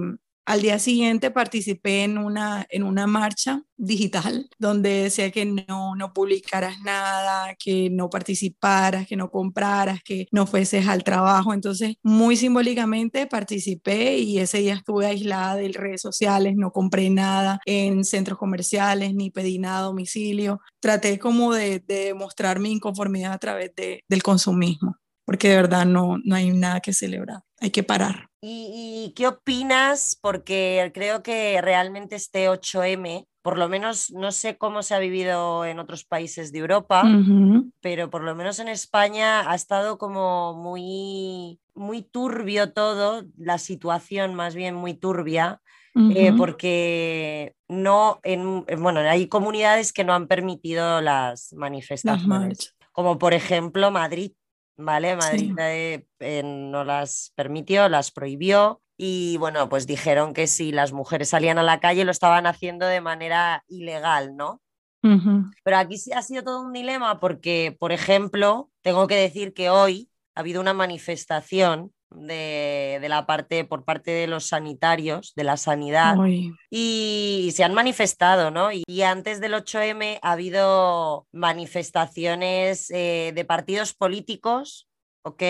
al 0.51 0.61
día 0.61 0.79
siguiente 0.79 1.31
participé 1.31 2.03
en 2.03 2.17
una, 2.17 2.65
en 2.69 2.83
una 2.83 3.07
marcha 3.07 3.63
digital 3.77 4.49
donde 4.59 5.03
decía 5.03 5.31
que 5.31 5.45
no, 5.45 5.95
no 5.95 6.11
publicaras 6.11 6.81
nada, 6.81 7.55
que 7.57 7.89
no 7.89 8.09
participaras, 8.09 9.07
que 9.07 9.15
no 9.15 9.31
compraras, 9.31 10.03
que 10.03 10.27
no 10.29 10.45
fueses 10.45 10.87
al 10.89 11.05
trabajo. 11.05 11.53
Entonces, 11.53 11.95
muy 12.03 12.35
simbólicamente 12.35 13.27
participé 13.27 14.17
y 14.17 14.39
ese 14.39 14.57
día 14.57 14.73
estuve 14.73 15.05
aislada 15.05 15.55
de 15.55 15.69
redes 15.69 16.01
sociales, 16.01 16.55
no 16.57 16.71
compré 16.71 17.09
nada 17.09 17.61
en 17.65 18.03
centros 18.03 18.37
comerciales, 18.37 19.15
ni 19.15 19.31
pedí 19.31 19.57
nada 19.57 19.79
a 19.79 19.83
domicilio. 19.83 20.59
Traté 20.81 21.17
como 21.17 21.53
de, 21.53 21.79
de 21.79 22.13
mostrar 22.13 22.59
mi 22.59 22.73
inconformidad 22.73 23.31
a 23.31 23.37
través 23.37 23.73
de, 23.75 24.03
del 24.09 24.21
consumismo 24.21 24.97
porque 25.25 25.47
de 25.47 25.55
verdad 25.55 25.85
no, 25.85 26.17
no 26.25 26.35
hay 26.35 26.51
nada 26.51 26.81
que 26.81 26.91
celebrar, 26.91 27.41
hay 27.61 27.69
que 27.69 27.83
parar. 27.83 28.27
¿Y, 28.41 29.05
¿Y, 29.05 29.13
qué 29.13 29.27
opinas? 29.27 30.17
Porque 30.19 30.91
creo 30.95 31.21
que 31.21 31.61
realmente 31.61 32.15
este 32.15 32.49
8M, 32.49 33.27
por 33.43 33.59
lo 33.59 33.69
menos 33.69 34.11
no 34.11 34.31
sé 34.31 34.57
cómo 34.57 34.81
se 34.81 34.95
ha 34.95 34.99
vivido 34.99 35.63
en 35.63 35.77
otros 35.77 36.03
países 36.03 36.51
de 36.51 36.59
Europa, 36.59 37.03
uh 37.05 37.07
-huh. 37.07 37.71
pero 37.79 38.09
por 38.09 38.23
lo 38.23 38.35
menos 38.35 38.57
en 38.57 38.67
España 38.67 39.49
ha 39.49 39.53
estado 39.53 39.99
como 39.99 40.55
muy, 40.55 41.59
muy 41.75 42.01
turbio 42.01 42.73
todo, 42.73 43.25
la 43.37 43.59
situación 43.59 44.33
más 44.33 44.55
bien 44.55 44.73
muy 44.75 44.95
turbia. 44.95 45.61
Uh 45.93 45.99
-huh. 45.99 46.13
eh, 46.15 46.33
porque 46.37 47.53
no 47.67 48.21
en, 48.23 48.65
bueno 48.79 49.01
hay 49.01 49.27
comunidades 49.27 49.91
que 49.91 50.05
no 50.05 50.13
han 50.13 50.27
permitido 50.27 51.01
las 51.01 51.51
manifestaciones 51.51 52.57
las 52.57 52.75
como 52.93 53.17
por 53.17 53.33
ejemplo 53.33 53.91
Madrid 53.91 54.31
¿vale? 54.83 55.15
Madrid 55.15 55.53
sí. 55.57 56.05
eh, 56.19 56.41
no 56.43 56.83
las 56.83 57.33
permitió, 57.35 57.89
las 57.89 58.11
prohibió 58.11 58.81
y 58.97 59.37
bueno, 59.37 59.67
pues 59.67 59.87
dijeron 59.87 60.33
que 60.33 60.45
si 60.45 60.71
las 60.71 60.91
mujeres 60.91 61.29
salían 61.29 61.57
a 61.57 61.63
la 61.63 61.79
calle 61.79 62.05
lo 62.05 62.11
estaban 62.11 62.45
haciendo 62.45 62.85
de 62.85 63.01
manera 63.01 63.63
ilegal, 63.67 64.35
¿no? 64.35 64.61
Uh 65.03 65.09
-huh. 65.09 65.51
Pero 65.63 65.77
aquí 65.77 65.97
sí 65.97 66.11
ha 66.13 66.21
sido 66.21 66.43
todo 66.43 66.61
un 66.61 66.71
dilema 66.71 67.19
porque, 67.19 67.75
por 67.79 67.91
ejemplo, 67.91 68.69
tengo 68.81 69.07
que 69.07 69.15
decir 69.15 69.53
que 69.53 69.71
hoy 69.71 70.11
ha 70.35 70.41
habido 70.41 70.61
una 70.61 70.73
manifestación 70.73 71.91
de, 72.11 72.99
de, 73.01 73.09
la 73.09 73.25
parte 73.25 73.65
por 73.65 73.83
parte 73.83 74.11
de 74.11 74.27
los 74.27 74.45
sanitarios, 74.45 75.33
de 75.35 75.43
la 75.43 75.57
sanidad, 75.57 76.17
Uy. 76.17 76.53
y, 76.69 77.51
se 77.55 77.63
han 77.63 77.73
manifestado, 77.73 78.51
¿no? 78.51 78.71
Y, 78.71 78.83
y, 78.87 79.01
antes 79.01 79.39
del 79.39 79.53
8M 79.53 80.19
ha 80.21 80.31
habido 80.31 81.27
manifestaciones 81.31 82.91
eh, 82.91 83.31
de 83.33 83.45
partidos 83.45 83.93
políticos, 83.93 84.87
¿ok? 85.23 85.43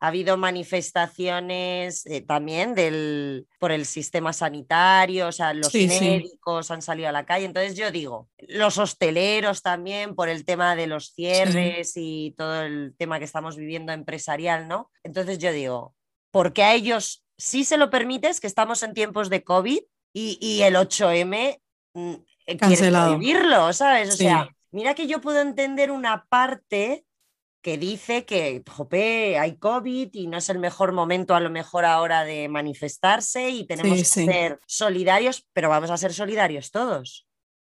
Ha 0.00 0.08
habido 0.08 0.36
manifestaciones 0.36 2.06
eh, 2.06 2.22
también 2.22 2.74
del, 2.74 3.46
por 3.58 3.70
el 3.70 3.84
sistema 3.84 4.32
sanitario, 4.32 5.28
o 5.28 5.32
sea, 5.32 5.52
los 5.52 5.68
sí, 5.68 5.86
médicos 5.86 6.66
sí. 6.66 6.72
han 6.72 6.82
salido 6.82 7.08
a 7.08 7.12
la 7.12 7.26
calle. 7.26 7.44
Entonces 7.44 7.76
yo 7.76 7.90
digo, 7.90 8.28
los 8.38 8.78
hosteleros 8.78 9.62
también 9.62 10.14
por 10.14 10.28
el 10.28 10.44
tema 10.44 10.74
de 10.74 10.86
los 10.86 11.12
cierres 11.12 11.92
sí. 11.92 12.26
y 12.26 12.30
todo 12.32 12.62
el 12.62 12.94
tema 12.96 13.18
que 13.18 13.26
estamos 13.26 13.56
viviendo 13.56 13.92
empresarial, 13.92 14.68
¿no? 14.68 14.90
Entonces 15.04 15.38
yo 15.38 15.52
digo, 15.52 15.94
¿por 16.30 16.52
qué 16.52 16.62
a 16.62 16.74
ellos 16.74 17.24
sí 17.36 17.64
se 17.64 17.78
lo 17.78 17.90
permites 17.90 18.40
que 18.40 18.46
estamos 18.46 18.82
en 18.82 18.94
tiempos 18.94 19.30
de 19.30 19.42
COVID 19.44 19.80
y, 20.12 20.38
y 20.40 20.62
el 20.62 20.76
8M 20.76 21.60
mm, 21.94 22.14
quiere 22.58 22.90
prohibirlo, 22.90 23.72
¿sabes? 23.72 24.14
O 24.14 24.16
sea, 24.16 24.48
mira 24.70 24.94
que 24.94 25.06
yo 25.06 25.20
puedo 25.20 25.40
entender 25.40 25.90
una 25.90 26.26
parte 26.28 27.04
que 27.62 27.78
dice 27.78 28.24
que, 28.24 28.62
jope, 28.68 29.38
hay 29.38 29.56
COVID 29.56 30.10
y 30.12 30.26
no 30.26 30.38
es 30.38 30.48
el 30.48 30.58
mejor 30.58 30.92
momento 30.92 31.34
a 31.34 31.40
lo 31.40 31.50
mejor 31.50 31.84
ahora 31.84 32.24
de 32.24 32.48
manifestarse 32.48 33.50
y 33.50 33.66
tenemos 33.66 33.98
sí, 33.98 34.02
que 34.02 34.08
sí. 34.08 34.24
ser 34.26 34.60
solidarios, 34.66 35.46
pero 35.52 35.68
vamos 35.68 35.90
a 35.90 35.96
ser 35.96 36.12
solidarios 36.12 36.70
todos. 36.70 37.26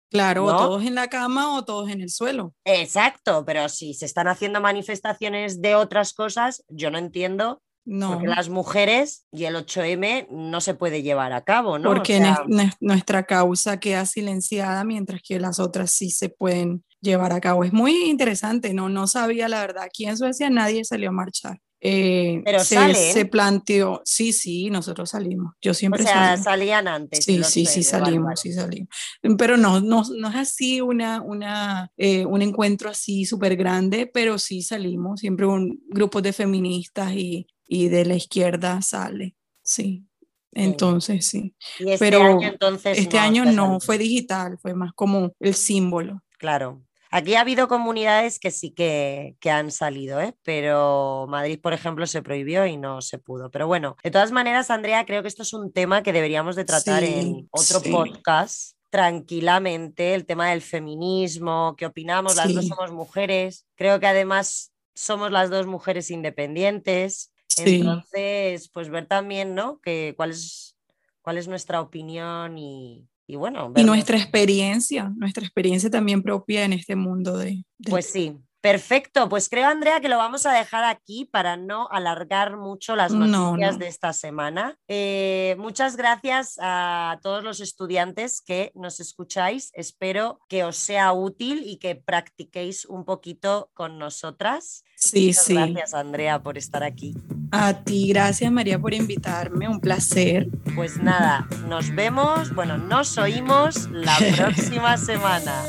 Claro, 0.10 0.46
¿no? 0.46 0.56
o 0.56 0.58
todos 0.58 0.84
en 0.84 0.96
la 0.96 1.08
cama 1.08 1.56
o 1.56 1.66
todos 1.66 1.90
en 1.90 2.02
el 2.02 2.10
suelo. 2.10 2.54
Exacto, 2.66 3.44
pero 3.46 3.68
si 3.70 3.94
se 3.94 4.06
están 4.06 4.28
haciendo 4.28 4.62
manifestaciones 4.62 5.62
de 5.62 5.76
otras 5.76 6.14
cosas, 6.14 6.64
yo 6.70 6.92
no 6.92 6.98
entiendo 6.98 7.62
no. 7.86 8.14
Porque 8.14 8.28
las 8.28 8.48
mujeres 8.48 9.26
y 9.32 9.44
el 9.44 9.56
8M 9.56 10.28
no 10.30 10.62
se 10.62 10.74
puede 10.74 11.04
llevar 11.04 11.34
a 11.34 11.44
cabo, 11.44 11.80
¿no? 11.80 11.90
O 11.90 11.94
Porque 11.94 12.18
sea, 12.18 12.46
nuestra 12.80 13.24
causa 13.24 13.80
queda 13.80 14.06
silenciada 14.06 14.84
mientras 14.86 15.22
que 15.22 15.40
las 15.40 15.60
otras 15.60 15.92
sí 15.92 16.10
se 16.10 16.30
pueden 16.30 16.86
llevar 17.04 17.34
a 17.34 17.42
cabo. 17.42 17.64
Es 17.64 17.74
muy 17.74 18.10
interesante, 18.10 18.74
no, 18.74 18.90
no 18.90 19.08
sabía 19.08 19.48
la 19.48 19.62
verdad. 19.62 19.84
Aquí 19.84 20.06
en 20.06 20.18
Suecia 20.18 20.50
nadie 20.50 20.84
salió 20.86 21.10
a 21.10 21.14
marchar. 21.14 21.60
Eh, 21.86 22.42
Pero 22.46 22.60
se, 22.60 22.76
sale, 22.76 22.96
se 22.96 23.26
planteó, 23.26 24.02
sí, 24.06 24.32
sí, 24.32 24.70
nosotros 24.70 25.10
salimos. 25.10 25.54
Yo 25.62 25.72
o 25.72 25.74
siempre 25.74 26.04
sea, 26.04 26.38
salí. 26.38 26.44
salían 26.44 26.88
antes. 26.88 27.26
Sí, 27.26 27.44
sí, 27.44 27.66
sí 27.66 27.82
8M, 27.82 27.92
vale, 27.92 28.06
salimos, 28.06 28.26
vale. 28.26 28.38
sí 28.38 28.54
salimos. 28.54 28.90
Pero 29.38 29.58
no, 29.58 29.82
no, 29.82 30.04
no 30.16 30.30
es 30.30 30.36
así 30.36 30.80
una, 30.80 31.22
una, 31.22 31.92
eh, 31.98 32.26
un 32.26 32.42
encuentro 32.42 32.90
así 32.90 33.26
súper 33.26 33.58
grande, 33.58 34.10
pero 34.12 34.40
sí 34.40 34.62
salimos. 34.62 35.20
Siempre 35.20 35.46
un 35.46 35.84
grupo 35.90 36.22
de 36.22 36.32
feministas 36.32 37.12
y, 37.12 37.48
y 37.68 37.90
de 37.90 38.06
la 38.06 38.16
izquierda 38.16 38.82
sale, 38.82 39.36
sí. 39.62 40.06
Entonces, 40.54 41.26
sí. 41.26 41.54
Y 41.80 41.92
este 41.92 41.98
pero 42.06 42.24
año 42.24 42.48
entonces. 42.48 42.98
Este 42.98 43.18
no 43.18 43.24
año 43.24 43.46
no 43.46 43.80
fue 43.82 43.98
digital, 43.98 44.58
fue 44.62 44.74
más 44.74 44.94
como 44.94 45.34
el 45.40 45.54
símbolo. 45.54 46.24
Claro. 46.38 46.82
Aquí 47.16 47.36
ha 47.36 47.42
habido 47.42 47.68
comunidades 47.68 48.40
que 48.40 48.50
sí 48.50 48.72
que, 48.72 49.36
que 49.40 49.52
han 49.52 49.70
salido, 49.70 50.20
¿eh? 50.20 50.36
pero 50.42 51.28
Madrid, 51.30 51.60
por 51.62 51.72
ejemplo, 51.74 52.08
se 52.08 52.24
prohibió 52.24 52.66
y 52.66 52.76
no 52.76 53.04
se 53.04 53.20
pudo. 53.20 53.52
Pero 53.52 53.68
bueno, 53.68 53.98
de 54.04 54.10
todas 54.10 54.32
maneras, 54.32 54.72
Andrea, 54.72 55.06
creo 55.06 55.22
que 55.22 55.28
esto 55.28 55.44
es 55.44 55.54
un 55.54 55.72
tema 55.72 56.02
que 56.02 56.12
deberíamos 56.12 56.56
de 56.56 56.66
tratar 56.66 57.04
Sí, 57.04 57.14
en 57.14 57.48
otro 57.52 57.82
sí. 57.82 57.92
podcast 57.92 58.76
tranquilamente, 58.90 60.16
el 60.16 60.26
tema 60.26 60.50
del 60.50 60.64
feminismo, 60.64 61.76
qué 61.78 61.86
opinamos, 61.86 62.36
las 62.36 62.52
dos 62.52 62.68
somos 62.68 62.92
mujeres, 62.92 63.68
creo 63.76 64.00
que 64.00 64.08
además 64.08 64.72
somos 64.96 65.32
las 65.32 65.52
dos 65.52 65.68
mujeres 65.68 66.10
independientes, 66.10 67.32
Sí. 67.48 67.76
entonces, 67.82 68.70
pues 68.74 68.90
ver 68.90 69.06
también, 69.06 69.54
¿no? 69.54 69.80
Que 69.82 70.16
cuál 70.18 70.32
es, 70.32 70.76
cuál 71.22 71.38
es 71.38 71.48
nuestra 71.48 71.80
opinión 71.80 72.58
y, 72.58 73.08
y 73.28 73.36
bueno. 73.36 73.72
Y 73.76 73.84
nuestra 73.84 74.18
experiencia, 74.18 75.12
nuestra 75.16 75.44
experiencia 75.44 75.90
también 75.90 76.22
propia 76.24 76.64
en 76.66 76.74
este 76.74 76.96
mundo 76.96 77.38
de... 77.38 77.64
de- 77.78 77.90
Pues 77.90 78.10
sí, 78.12 78.38
perfecto. 78.62 79.28
Pues 79.30 79.50
creo, 79.50 79.68
Andrea, 79.68 80.00
que 80.02 80.10
lo 80.10 80.18
vamos 80.18 80.46
a 80.46 80.54
dejar 80.54 80.84
aquí 80.86 81.26
para 81.26 81.58
no 81.58 81.88
alargar 81.92 82.56
mucho 82.58 82.96
las 82.96 83.12
No, 83.12 83.26
noticias 83.28 83.74
no. 83.74 83.80
de 83.80 83.88
esta 83.88 84.14
semana. 84.14 84.78
Eh, 84.88 85.56
muchas 85.60 85.96
gracias 85.98 86.58
a 86.62 87.20
todos 87.22 87.44
los 87.44 87.60
estudiantes 87.60 88.42
que 88.42 88.72
nos 88.76 89.00
escucháis. 89.00 89.70
Espero 89.74 90.40
que 90.48 90.64
os 90.64 90.78
sea 90.78 91.12
útil 91.14 91.64
y 91.66 91.78
que 91.78 91.96
practiquéis 91.96 92.86
un 92.86 93.04
poquito 93.06 93.70
con 93.74 94.00
nosotras. 94.00 94.84
Sí, 95.04 95.28
Muchas 95.28 95.46
sí. 95.46 95.54
Gracias, 95.54 95.94
Andrea, 95.94 96.40
por 96.42 96.58
estar 96.58 96.84
aquí. 96.84 97.16
A 97.52 97.74
ti, 97.74 98.08
gracias 98.08 98.52
María 98.52 98.80
por 98.80 98.94
invitarme, 98.94 99.68
un 99.68 99.80
placer. 99.80 100.48
Pues 100.76 100.98
nada, 100.98 101.48
nos 101.68 101.94
vemos, 101.94 102.54
bueno, 102.56 102.78
nos 102.78 103.18
oímos 103.18 103.90
la 103.92 104.18
próxima 104.38 104.98
semana. 104.98 105.64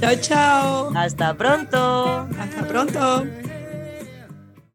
Chao, 0.00 0.14
chao. 0.20 0.92
Hasta 0.96 1.34
pronto. 1.34 2.28
Hasta 2.38 2.66
pronto. 2.66 3.49